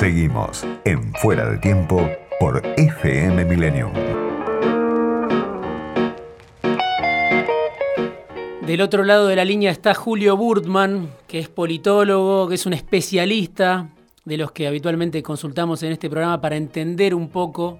[0.00, 2.08] Seguimos en Fuera de Tiempo
[2.40, 3.92] por FM Millennium.
[8.62, 12.72] Del otro lado de la línea está Julio Burtman, que es politólogo, que es un
[12.72, 13.90] especialista
[14.24, 17.78] de los que habitualmente consultamos en este programa para entender un poco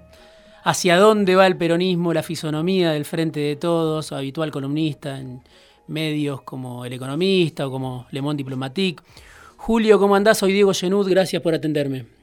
[0.62, 5.41] hacia dónde va el peronismo, la fisonomía del Frente de Todos, habitual columnista en
[5.87, 9.02] medios como El Economista o como Le Monde Diplomatique.
[9.62, 10.39] Julio, ¿cómo andás?
[10.39, 12.19] Soy Diego Genud, gracias por atenderme.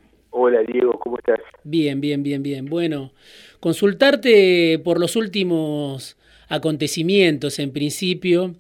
[0.48, 1.42] Hola Diego, ¿cómo estás?
[1.66, 2.68] Bien, bien, bien, bien.
[2.68, 3.12] Bueno,
[3.60, 6.16] consultarte por los últimos
[6.48, 8.56] acontecimientos en principio.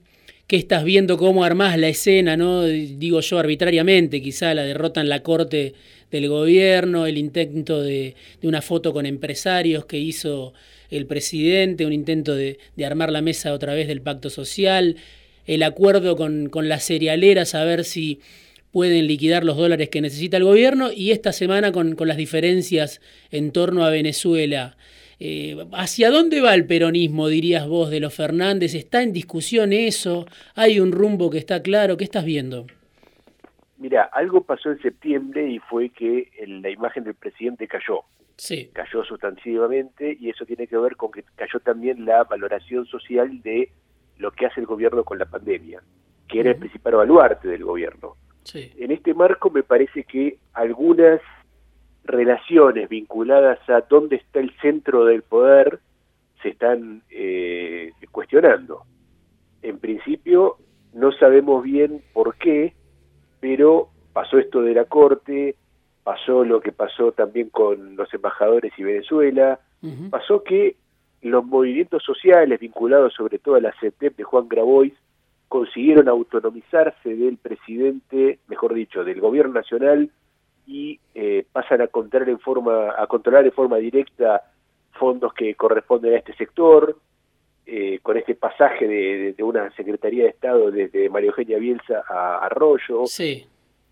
[0.47, 1.15] ¿Qué estás viendo?
[1.15, 2.35] ¿Cómo armás la escena?
[2.35, 5.75] no Digo yo arbitrariamente, quizá la derrota en la corte
[6.11, 10.51] del gobierno, el intento de, una foto con empresarios que hizo
[10.89, 14.97] el presidente, un intento de, armar la mesa otra vez del pacto social,
[15.45, 18.19] el acuerdo con, con las cerealeras a ver si
[18.71, 23.01] pueden liquidar los dólares que necesita el gobierno y esta semana con, con las diferencias
[23.31, 24.77] en torno a Venezuela.
[25.19, 28.75] Eh, ¿Hacia dónde va el peronismo, dirías vos, de los Fernández?
[28.75, 30.25] ¿Está en discusión eso?
[30.55, 31.97] ¿Hay un rumbo que está claro?
[31.97, 32.67] ¿Qué estás viendo?
[33.77, 38.01] Mira, algo pasó en septiembre y fue que la imagen del presidente cayó.
[38.37, 38.69] Sí.
[38.73, 43.71] Cayó sustantivamente y eso tiene que ver con que cayó también la valoración social de
[44.17, 45.81] lo que hace el gobierno con la pandemia,
[46.27, 48.15] que era el principal baluarte del gobierno.
[48.47, 48.71] Sí.
[48.77, 51.19] En este marco me parece que algunas
[52.05, 55.79] relaciones vinculadas a dónde está el centro del poder
[56.41, 58.83] se están eh, cuestionando.
[59.61, 60.57] En principio
[60.93, 62.73] no sabemos bien por qué,
[63.41, 65.55] pero pasó esto de la Corte,
[66.03, 69.59] pasó lo que pasó también con los embajadores y Venezuela,
[70.09, 70.77] pasó que
[71.21, 74.93] los movimientos sociales vinculados sobre todo a la CETEP de Juan Grabois
[75.47, 80.09] consiguieron autonomizarse del presidente, mejor dicho, del gobierno nacional
[80.65, 84.43] y eh, pasan a controlar en forma a controlar en forma directa
[84.91, 86.97] fondos que corresponden a este sector
[87.65, 93.05] eh, con este pasaje de, una secretaría de estado desde María Eugenia Bielsa a Arroyo
[93.05, 93.45] sí.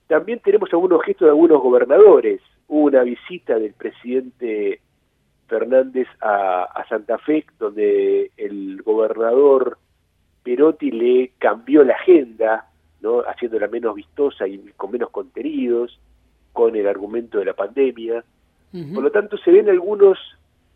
[0.07, 4.81] también tenemos algunos gestos de algunos gobernadores hubo una visita del presidente
[5.47, 9.77] Fernández a, a Santa Fe donde el gobernador
[10.45, 12.69] Perotti le cambió la agenda
[13.01, 15.99] no haciéndola menos vistosa y con menos contenidos
[16.53, 18.23] con el argumento de la pandemia.
[18.93, 20.19] Por lo tanto, se ven algunos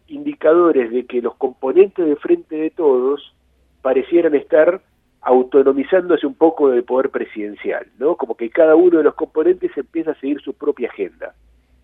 [0.08, 3.36] indicadores de que los componentes de frente de todos
[3.82, 4.82] parecieran estar
[5.22, 8.16] autonomizándose un poco del poder presidencial, ¿no?
[8.16, 11.36] Como que cada uno de los componentes empieza a seguir su propia agenda.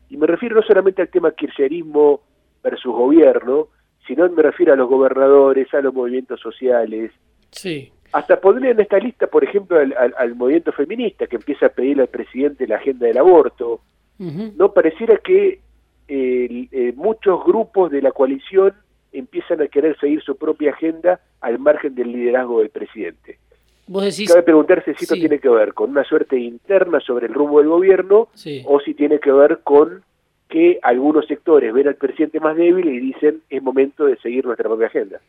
[0.09, 2.21] Y me refiero no solamente al tema kirchnerismo
[2.63, 3.67] versus gobierno,
[4.07, 7.11] sino me refiero a los gobernadores, a los movimientos sociales.
[7.55, 7.91] Sí.
[8.11, 12.09] Hasta pondría en esta lista, por ejemplo, al, movimiento feminista que empieza a pedirle al
[12.09, 13.81] presidente la agenda del aborto.
[14.17, 15.59] No pareciera que
[16.07, 18.73] eh, muchos grupos de la coalición
[19.11, 23.39] empiezan a querer seguir su propia agenda al margen del liderazgo del presidente.
[23.87, 24.29] ¿Vos decís...
[24.29, 27.69] Cabe preguntarse si esto tiene que ver con una suerte interna sobre el rumbo del
[27.69, 28.29] gobierno
[28.65, 30.03] o si tiene que ver con
[30.49, 34.69] que algunos sectores ven al presidente más débil y dicen es momento de seguir nuestra
[34.69, 35.19] propia agenda.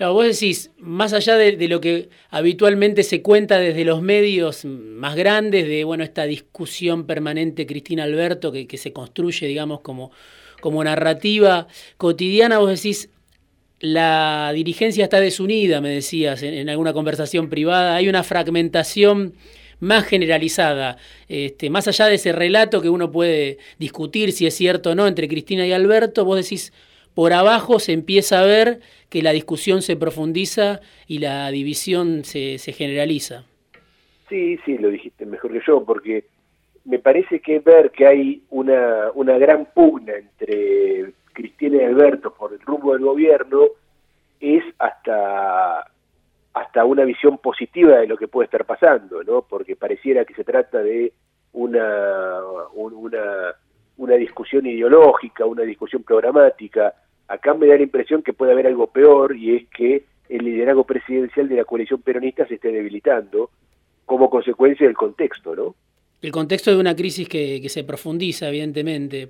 [0.00, 5.14] Claro, vos decís, más allá de, lo que habitualmente se cuenta desde los medios más
[5.14, 10.10] grandes, de bueno, esta discusión permanente Cristina Alberto que, se construye, digamos, como,
[10.62, 11.66] como narrativa
[11.98, 13.10] cotidiana, vos decís,
[13.78, 19.34] la dirigencia está desunida, me decías en, alguna conversación privada, hay una fragmentación
[19.80, 20.96] más generalizada,
[21.28, 25.06] este, más allá de ese relato que uno puede discutir si es cierto o no
[25.06, 26.72] entre Cristina y Alberto, vos decís,
[27.14, 32.58] por abajo se empieza a ver que la discusión se profundiza y la división se,
[32.58, 33.44] se generaliza.
[34.28, 36.24] Sí, sí, lo dijiste mejor que yo, porque
[36.84, 42.52] me parece que ver que hay una, una gran pugna entre Cristina y Alberto por
[42.52, 43.64] el rumbo del gobierno
[44.40, 45.86] es hasta
[46.52, 49.42] hasta una visión positiva de lo que puede estar pasando, ¿no?
[49.42, 51.12] Porque pareciera que se trata de
[51.52, 52.40] una,
[52.74, 53.54] una
[54.00, 56.94] una discusión ideológica, una discusión programática.
[57.30, 60.82] Acá me da la impresión que puede haber algo peor y es que el liderazgo
[60.82, 63.50] presidencial de la coalición peronista se esté debilitando
[64.04, 65.76] como consecuencia del contexto, ¿no?
[66.20, 69.28] El contexto de una crisis que, se profundiza, evidentemente,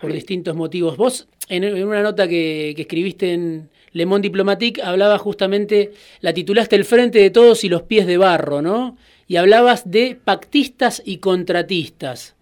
[0.00, 0.96] por distintos motivos.
[0.96, 5.92] Vos, en, una nota que, que, escribiste en Le Monde Diplomatique, hablabas justamente,
[6.22, 8.98] la titulaste El frente de todos y los pies de barro, ¿no?
[9.28, 12.35] Y hablabas de pactistas y contratistas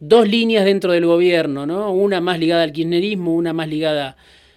[0.00, 1.92] dos líneas dentro del gobierno, ¿no?
[1.92, 4.16] Una más ligada al kirchnerismo, una más ligada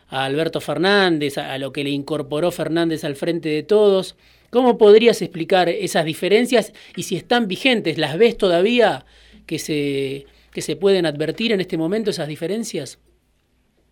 [0.09, 4.17] a Alberto Fernández, a, lo que le incorporó Fernández al frente de todos.
[4.49, 7.97] ¿Cómo podrías explicar esas diferencias y si están vigentes?
[7.97, 9.05] ¿Las ves todavía
[9.45, 12.99] que se que se pueden advertir en este momento esas diferencias?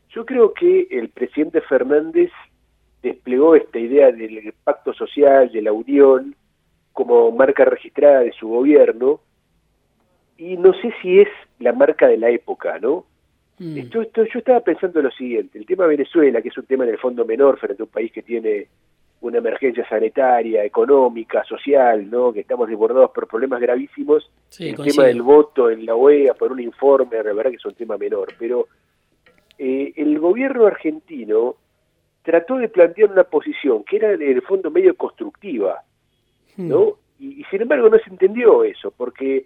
[0.10, 2.32] Yo creo que el presidente Fernández
[3.02, 6.36] desplegó esta idea del pacto social, de la unión,
[6.92, 9.22] como marca registrada de su gobierno,
[10.40, 11.28] y no sé si es
[11.60, 13.06] la marca de la época, ¿no?
[13.60, 13.78] Mm.
[13.78, 16.98] Esto, yo estaba pensando lo siguiente, el tema Venezuela, que es un tema en el
[16.98, 18.68] fondo menor frente a un país que tiene
[19.22, 22.32] una emergencia sanitaria, económica, social, ¿no?
[22.32, 26.62] que estamos desbordados por problemas gravísimos, el tema del voto en la OEA por un
[26.62, 28.68] informe, la verdad que es un tema menor, pero
[29.58, 31.58] eh, el gobierno argentino
[32.24, 35.84] trató de plantear una posición que era en el fondo medio constructiva,
[36.56, 36.86] ¿no?
[36.86, 36.94] Hmm.
[37.20, 39.46] Y, sin embargo no se entendió eso, porque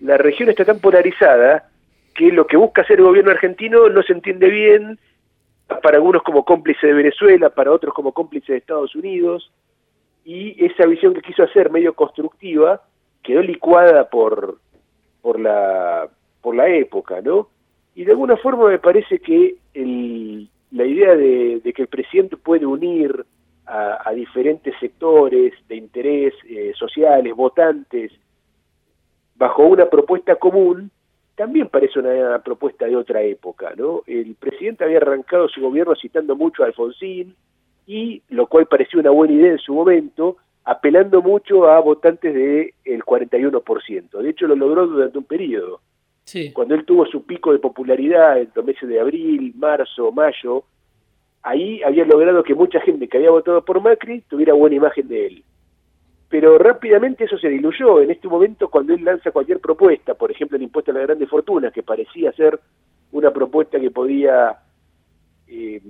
[0.00, 1.68] la región está tan polarizada
[2.14, 4.98] que lo que busca hacer el gobierno argentino no se entiende bien,
[5.82, 9.52] para algunos como cómplice de Venezuela, para otros como cómplice de Estados Unidos,
[10.24, 12.82] y esa visión que quiso hacer medio constructiva
[13.22, 14.58] quedó licuada por,
[15.22, 16.08] por, la,
[16.40, 17.48] por la época, ¿no?
[17.94, 23.24] Y de alguna forma me parece que la idea de, que el presidente puede unir
[23.66, 28.12] a, diferentes sectores de interés eh, sociales, votantes,
[29.38, 30.90] bajo una propuesta común,
[31.36, 34.02] también parece una propuesta de otra época, ¿no?
[34.06, 37.34] El presidente había arrancado su gobierno citando mucho a Alfonsín,
[37.86, 42.74] y lo cual pareció una buena idea en su momento, apelando mucho a votantes del
[42.84, 44.18] el 41%.
[44.20, 45.80] De hecho, lo logró durante un periodo.
[46.52, 50.64] Cuando él tuvo su pico de popularidad en los meses de abril, marzo, mayo,
[51.42, 55.26] ahí había logrado que mucha gente que había votado por Macri tuviera buena imagen de
[55.26, 55.44] él.
[56.28, 58.00] Pero rápidamente eso se diluyó.
[58.00, 61.28] En este momento, cuando él lanza cualquier propuesta, por ejemplo el impuesto a la grandes
[61.28, 62.60] fortunas, que parecía ser
[63.12, 64.58] una propuesta que podía
[65.46, 65.80] eh,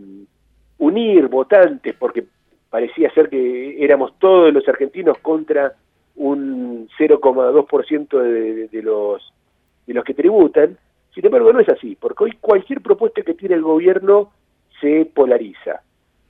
[0.79, 2.25] unir votantes, porque
[2.71, 5.75] parecía ser que éramos todos los argentinos contra
[6.17, 9.33] un 0,2% de, de los
[9.89, 10.79] de los que tributan.
[11.15, 14.31] Sin embargo, no es así, porque hoy cualquier propuesta que tiene el gobierno
[14.81, 15.83] se polariza.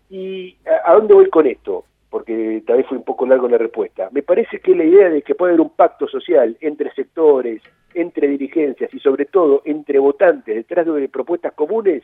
[0.09, 0.57] ¿Y
[0.87, 1.85] a, dónde voy con esto?
[2.11, 4.09] Porque tal vez fue un poco largo la respuesta.
[4.13, 7.63] Me parece que la idea de que puede haber un pacto social entre sectores,
[7.95, 12.03] entre dirigencias y sobre todo entre votantes detrás de propuestas comunes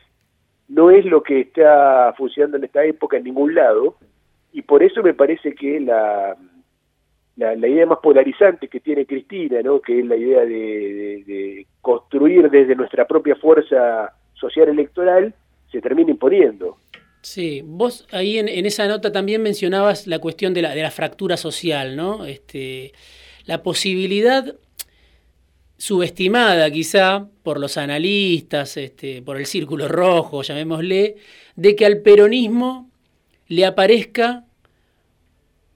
[0.67, 3.97] no es lo que está funcionando en esta época en ningún lado
[4.51, 6.35] y por eso me parece que la,
[7.35, 9.81] la, idea más polarizante que tiene Cristina, ¿no?
[9.81, 15.33] que es la idea de, construir desde nuestra propia fuerza social electoral,
[15.71, 16.77] se termina imponiendo.
[17.25, 21.37] Sí, vos ahí en, esa nota también mencionabas la cuestión de la, de la fractura
[21.37, 22.23] social, ¿no?
[22.27, 22.93] Este,
[23.45, 24.55] la posibilidad
[25.75, 31.15] subestimada quizá por los analistas, este, por el círculo rojo, llamémosle,
[31.55, 32.91] de que al peronismo
[33.47, 34.45] le aparezca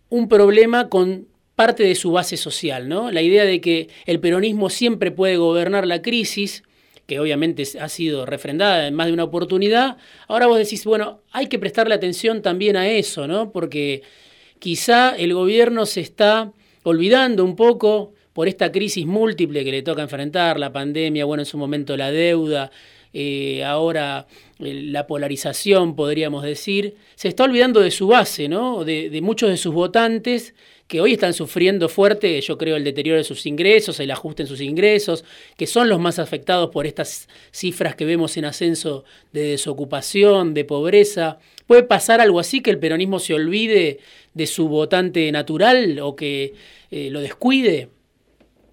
[0.10, 3.10] un problema con parte de su base social, ¿no?
[3.10, 6.62] La idea de que el peronismo siempre puede gobernar la crisis,
[7.10, 9.98] que obviamente ha sido refrendada en más de una oportunidad.
[10.28, 13.52] Ahora vos decís, bueno, hay que prestarle atención también a eso, ¿no?
[13.52, 14.04] Porque
[14.60, 16.54] quizá el gobierno se está
[16.84, 21.48] olvidando un poco por esta crisis múltiple que le toca enfrentar, la pandemia, bueno, en
[21.48, 22.72] su momento la deuda,
[23.12, 24.28] eh, ahora
[24.60, 28.86] eh, la polarización, podríamos decir, se está olvidando de su base, ¿no?
[28.86, 30.54] de, de muchos de sus votantes
[30.90, 34.48] que hoy están sufriendo fuerte, yo creo, el deterioro de sus ingresos, el ajuste en
[34.48, 35.24] sus ingresos,
[35.56, 40.66] que son los más afectados por estas cifras que vemos en ascenso de desocupación, de
[40.66, 41.38] pobreza.
[41.68, 44.00] ¿Puede pasar algo así que el peronismo se olvide
[44.34, 46.56] de su votante natural o que
[46.90, 47.90] eh, lo descuide?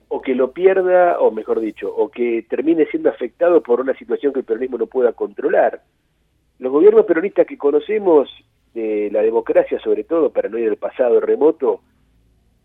[0.08, 4.32] O que lo pierda, o mejor dicho, o que termine siendo afectado por una situación
[4.32, 5.82] que el peronismo no pueda controlar.
[6.61, 8.30] Los gobiernos peronistas que conocemos,
[8.73, 11.82] de la democracia sobre todo, para no ir al pasado remoto,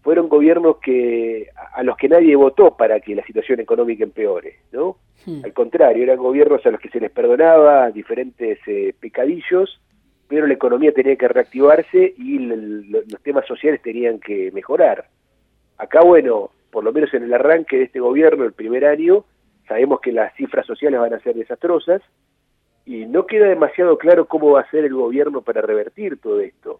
[0.01, 4.97] fueron gobiernos que a los que nadie votó para que la situación económica empeore, ¿no?
[5.25, 5.41] Hmm.
[5.43, 9.79] Al contrario, eran gobiernos a los que se les perdonaba diferentes eh, pecadillos,
[10.27, 15.05] pero la economía tenía que reactivarse y los temas sociales tenían que mejorar.
[15.77, 19.25] Acá, bueno, por lo menos en el arranque de este gobierno, el primer año,
[19.67, 22.01] sabemos que las cifras sociales van a ser desastrosas
[22.85, 26.79] y no queda demasiado claro cómo va a ser el gobierno para revertir todo esto.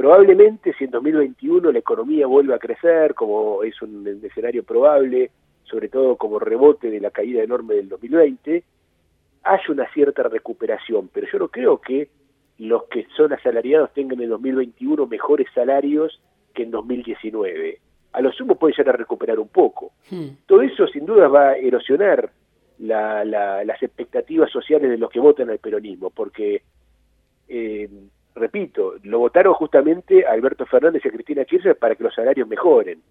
[0.00, 5.30] Probablemente si en 2021 la economía vuelve a crecer, como es un escenario probable,
[5.64, 8.64] sobre todo como rebote de la caída enorme del 2020,
[9.42, 12.08] haya una cierta recuperación, pero yo no creo que
[12.56, 16.18] los que son asalariados tengan en 2021 mejores salarios
[16.54, 17.78] que en 2019.
[18.14, 19.92] A lo sumo puede llegar a recuperar un poco.
[20.10, 20.28] Hmm.
[20.46, 22.30] Todo eso sin duda va a erosionar
[22.78, 26.62] las expectativas sociales de los que votan al peronismo, porque
[27.48, 27.86] eh,
[28.34, 32.48] repito, lo votaron justamente a Alberto Fernández y a Cristina Kirchner para que los salarios
[32.48, 33.02] mejoren.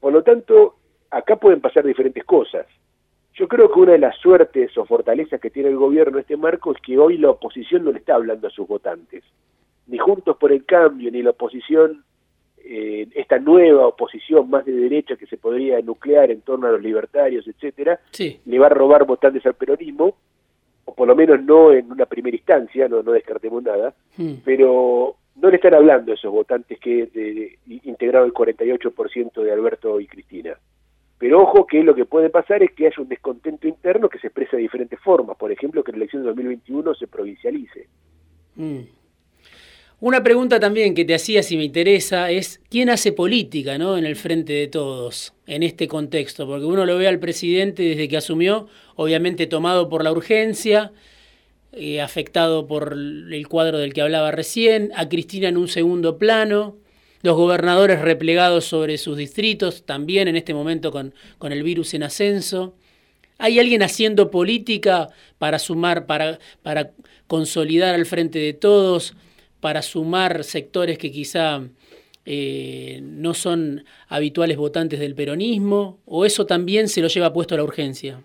[0.00, 0.76] Por lo tanto,
[1.10, 2.66] acá pueden pasar diferentes cosas.
[3.34, 6.36] Yo creo que una de las suertes o fortalezas que tiene el gobierno en este
[6.36, 9.24] marco es que hoy la oposición no le está hablando a sus votantes.
[9.86, 12.02] Ni Juntos por el Cambio, ni la oposición,
[12.56, 16.82] eh, esta nueva oposición más de derecha que se podría nuclear en torno a los
[16.82, 20.16] libertarios, etcétera, le va a robar votantes al peronismo,
[20.96, 24.36] por lo menos no en una primera instancia, no, no descartemos nada, hmm.
[24.44, 30.00] pero no le están hablando a esos votantes que de, integraron el 48% de Alberto
[30.00, 30.58] y Cristina.
[31.18, 34.28] Pero ojo que lo que puede pasar es que haya un descontento interno que se
[34.28, 35.36] expresa de diferentes formas.
[35.36, 37.88] Por ejemplo, que la elección de 2021 se provincialice.
[38.54, 38.80] Hmm.
[39.98, 43.96] Una pregunta también que te hacía si me interesa es quién hace política ¿no?
[43.96, 48.06] en el frente de todos en este contexto, porque uno lo ve al presidente desde
[48.06, 50.92] que asumió, obviamente tomado por la urgencia,
[51.72, 56.76] eh, afectado por el cuadro del que hablaba recién, a Cristina en un segundo plano,
[57.22, 62.02] los gobernadores replegados sobre sus distritos, también en este momento con, con el virus en
[62.02, 62.74] ascenso.
[63.38, 66.92] ¿Hay alguien haciendo política para sumar, para, para
[67.26, 69.14] consolidar al frente de todos?
[69.60, 71.62] Para sumar sectores que quizá
[72.24, 75.98] eh, no son habituales votantes del peronismo?
[76.06, 78.20] ¿O eso también se lo lleva puesto a la urgencia?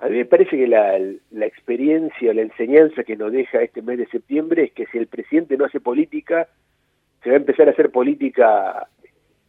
[0.00, 0.98] A mí me parece que la,
[1.30, 5.06] la experiencia, la enseñanza que nos deja este mes de septiembre es que si el
[5.06, 6.48] presidente no hace política,
[7.22, 8.88] se va a empezar a hacer política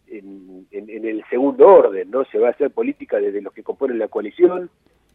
[0.08, 2.26] en, en, el segundo orden, ¿no?
[2.26, 4.70] Se va a hacer política desde los que componen la coalición,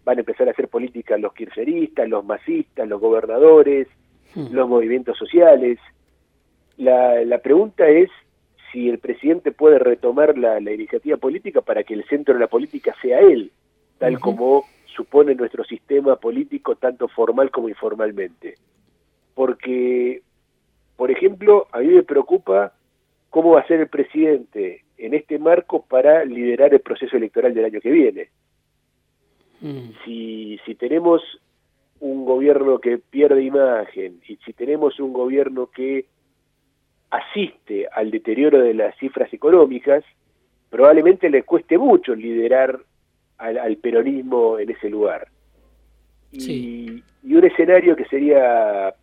[0.05, 3.89] van a empezar a hacer política los kirchneristas, los masistas, los gobernadores,
[4.37, 4.53] hmm.
[4.53, 5.79] los movimientos sociales,
[6.77, 8.11] la, la pregunta es
[8.73, 12.95] si el presidente puede retomar la, iniciativa política para que el centro de la política
[13.01, 13.51] sea él,
[13.99, 14.65] tal como
[14.95, 18.57] supone nuestro sistema político, tanto formal como informalmente.
[19.35, 20.23] Porque,
[20.97, 22.73] por ejemplo, a mí me preocupa
[23.31, 27.67] cómo va a ser el presidente en este marco para liderar el proceso electoral del
[27.67, 28.29] año que viene.
[29.61, 29.91] Mm.
[30.05, 31.23] Si, si tenemos
[32.01, 36.07] un gobierno que pierde imagen y si tenemos un gobierno que
[37.11, 40.05] asiste al deterioro de las cifras económicas,
[40.71, 42.79] probablemente le cueste mucho liderar
[43.39, 45.29] al, peronismo en ese lugar.
[46.33, 48.95] Y, un escenario que sería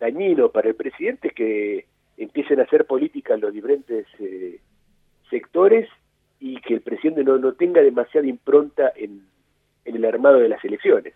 [0.00, 1.86] dañino para el presidente es que
[2.16, 4.60] empiecen a hacer política en los diferentes eh,
[5.30, 5.88] sectores
[6.40, 9.22] y que el presidente no, no tenga demasiada impronta en,
[9.84, 11.14] en el armado de las elecciones.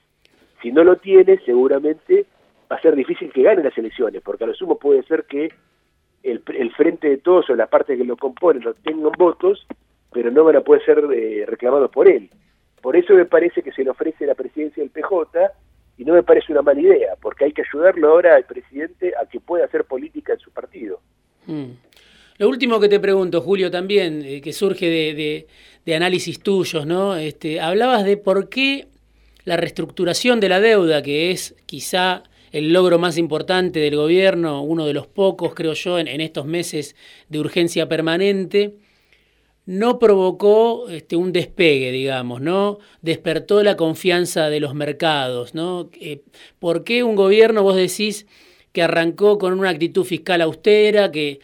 [0.63, 2.27] Si no lo tiene, seguramente
[2.71, 5.51] va a ser difícil que gane las elecciones, porque a lo sumo puede ser que
[6.23, 6.41] el,
[6.73, 9.67] frente de todos o la parte que lo compone no tengan votos,
[10.13, 12.31] pero no van a poder ser eh, reclamados por él.
[12.81, 15.51] Por eso me parece que se le ofrece la presidencia del PJ
[15.99, 19.27] y no me parece una mala idea, porque hay que ayudarlo ahora al presidente a
[19.27, 21.01] que pueda hacer política en su partido.
[21.47, 21.73] Hmm.
[22.39, 25.47] Lo último que te pregunto, Julio, también, eh, que surge de,
[25.85, 27.17] de, análisis tuyos, ¿no?
[27.17, 28.89] Este, hablabas de por qué
[29.51, 34.87] la reestructuración de la deuda, que es quizá el logro más importante del gobierno, uno
[34.87, 36.95] de los pocos, creo yo, en, estos meses
[37.29, 38.77] de urgencia permanente,
[39.67, 42.79] no provocó este, un despegue, digamos, ¿no?
[43.03, 45.91] Despertó la confianza de los mercados, ¿no?
[46.01, 46.23] Eh,
[46.61, 48.29] ¿Por qué un gobierno, vos decís,
[48.71, 51.41] que arrancó con una actitud fiscal austera, que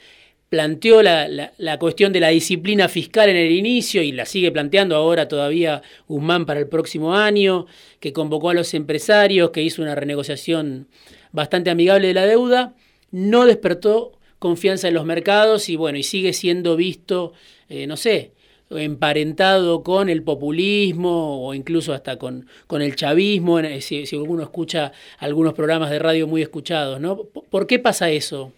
[0.49, 4.95] planteó la, la, cuestión de la disciplina fiscal en el inicio y la sigue planteando
[4.95, 7.67] ahora todavía Guzmán para el próximo año,
[8.01, 10.87] que convocó a los empresarios, que hizo una renegociación
[11.33, 12.75] bastante amigable de la deuda,
[13.11, 17.33] no despertó confianza en los mercados y bueno, y sigue siendo visto,
[17.69, 18.33] eh, no sé,
[18.71, 24.93] emparentado con el populismo o incluso hasta con, con el chavismo, si, si, uno escucha
[25.19, 27.17] algunos programas de radio muy escuchados, ¿no?
[27.25, 28.53] ¿Por qué pasa eso?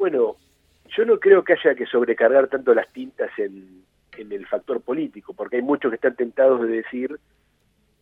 [0.00, 0.36] Bueno,
[0.96, 3.84] yo no creo que haya que sobrecargar tanto las tintas en,
[4.16, 7.20] el factor político, porque hay muchos que están tentados de decir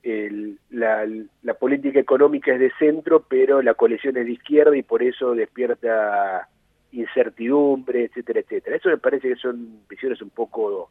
[0.04, 5.02] el, la, política económica es de centro, pero la coalición es de izquierda y por
[5.02, 6.48] eso despierta
[6.92, 8.76] incertidumbre, etcétera, etcétera.
[8.76, 10.90] Eso me parece que son visiones un poco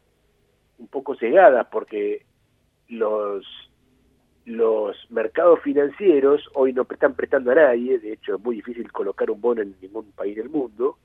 [0.76, 2.26] un poco cegadas porque
[2.88, 3.46] los
[4.48, 9.30] los mercados financieros hoy no están prestando a nadie, de hecho es muy difícil colocar
[9.30, 10.96] un bono en ningún país del mundo,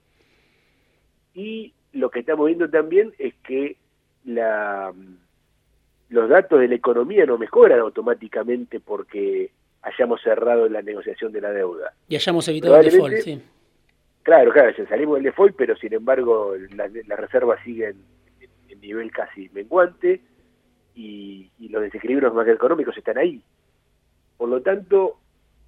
[1.33, 3.75] y lo que estamos viendo también es que
[4.23, 4.93] la,
[6.09, 11.51] los datos de la economía no mejoran automáticamente porque hayamos cerrado la negociación de la
[11.51, 11.93] deuda.
[12.07, 13.41] Y hayamos evitado el default, sí.
[14.21, 17.97] Claro, claro, salimos del default, pero sin embargo las reservas siguen
[18.69, 20.21] en nivel casi menguante
[20.95, 23.41] y, los desequilibrios macroeconómicos están ahí.
[24.37, 25.17] Por lo tanto,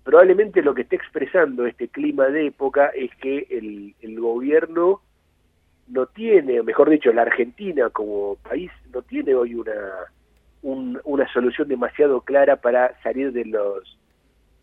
[0.03, 5.01] probablemente lo que esté expresando este clima de época es que el, el gobierno
[5.88, 9.74] no tiene, mejor dicho, la Argentina como país no tiene hoy una,
[10.62, 13.98] una solución demasiado clara para salir de los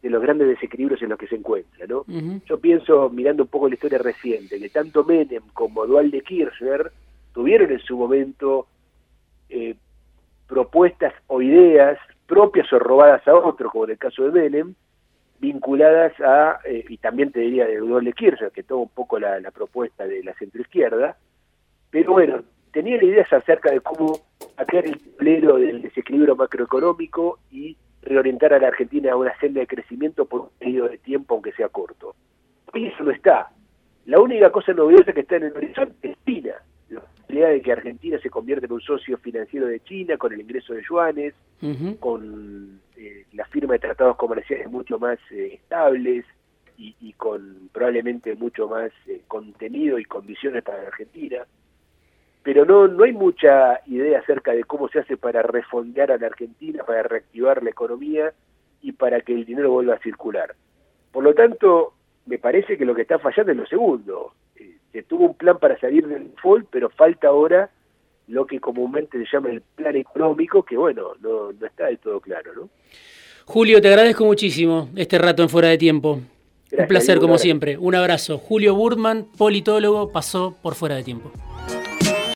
[0.02, 1.86] de los grandes desequilibrios en los que se encuentra.
[1.86, 2.04] ¿no?
[2.46, 6.90] Yo pienso, mirando un poco la historia reciente, que tanto Menem como de Kirchner
[7.32, 8.66] tuvieron en su momento
[9.48, 9.76] eh,
[10.46, 14.74] propuestas o ideas propias o robadas a otros, como en el caso de Menem,
[15.38, 19.40] vinculadas a, eh, y también te diría de de Kirchner, que toma un poco la,
[19.40, 21.16] la propuesta de la centroizquierda,
[21.90, 24.20] pero bueno, tenían ideas acerca de cómo
[24.56, 29.66] sacar el pleno del desequilibrio macroeconómico y reorientar a la Argentina a una senda de
[29.66, 32.14] crecimiento por un periodo de tiempo, aunque sea corto.
[32.72, 33.50] Hoy eso no está.
[34.06, 36.54] La única cosa novedosa que está en el horizonte es China.
[36.96, 40.40] La posibilidad de que Argentina se convierta en un socio financiero de China con el
[40.40, 41.34] ingreso de yuanes,
[42.00, 46.24] con eh, la firma de tratados comerciales mucho más eh, estables
[46.76, 51.46] y, con probablemente mucho más eh, contenido y condiciones para la Argentina
[52.42, 56.26] pero no, no hay mucha idea acerca de cómo se hace para refondear a la
[56.26, 58.32] Argentina, para reactivar la economía
[58.80, 60.54] y para que el dinero vuelva a circular.
[61.12, 61.94] Por lo tanto,
[62.26, 64.32] me parece que lo que está fallando es lo segundo.
[64.92, 67.70] Se tuvo un plan para salir del default, pero falta ahora
[68.28, 72.20] lo que comúnmente se llama el plan económico, que bueno, no, no está del todo
[72.20, 72.68] claro, ¿no?
[73.44, 76.20] Julio, te agradezco muchísimo este rato en Fuera de Tiempo.
[76.70, 77.76] un placer como siempre.
[77.76, 78.38] Un abrazo.
[78.38, 81.32] Julio Burman, politólogo, pasó por Fuera de Tiempo.